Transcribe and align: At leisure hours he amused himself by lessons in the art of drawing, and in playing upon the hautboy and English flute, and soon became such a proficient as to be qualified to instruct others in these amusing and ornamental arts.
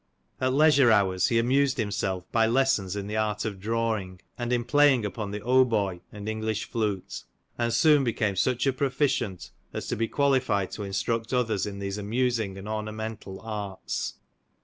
At 0.39 0.53
leisure 0.53 0.89
hours 0.89 1.27
he 1.27 1.37
amused 1.37 1.77
himself 1.77 2.23
by 2.31 2.47
lessons 2.47 2.95
in 2.95 3.05
the 3.05 3.17
art 3.17 3.45
of 3.45 3.59
drawing, 3.59 4.19
and 4.35 4.51
in 4.51 4.63
playing 4.63 5.05
upon 5.05 5.29
the 5.29 5.41
hautboy 5.41 5.99
and 6.11 6.27
English 6.27 6.65
flute, 6.65 7.21
and 7.55 7.71
soon 7.71 8.03
became 8.03 8.35
such 8.35 8.65
a 8.65 8.73
proficient 8.73 9.51
as 9.73 9.85
to 9.89 9.95
be 9.95 10.07
qualified 10.07 10.71
to 10.71 10.81
instruct 10.81 11.33
others 11.35 11.67
in 11.67 11.77
these 11.77 11.99
amusing 11.99 12.57
and 12.57 12.67
ornamental 12.67 13.41
arts. 13.41 14.15